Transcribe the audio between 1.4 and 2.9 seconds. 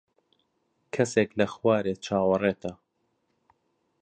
خوارێ چاوەڕێتە.